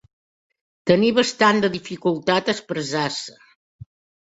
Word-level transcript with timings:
Tenir 0.91 1.11
bastant 1.17 1.61
de 1.67 1.71
dificultat 1.77 2.51
a 2.51 2.57
expressar-se. 2.59 3.39